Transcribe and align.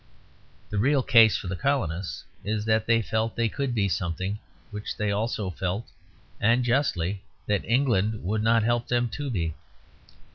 The 0.71 0.79
real 0.79 1.03
case 1.03 1.37
for 1.37 1.45
the 1.45 1.55
colonists 1.55 2.23
is 2.43 2.65
that 2.65 2.87
they 2.87 3.03
felt 3.03 3.35
they 3.35 3.47
could 3.49 3.75
be 3.75 3.87
something, 3.87 4.39
which 4.71 4.97
they 4.97 5.11
also 5.11 5.51
felt, 5.51 5.89
and 6.39 6.63
justly, 6.63 7.21
that 7.45 7.63
England 7.65 8.23
would 8.23 8.41
not 8.41 8.63
help 8.63 8.87
them 8.87 9.09
to 9.09 9.29
be. 9.29 9.53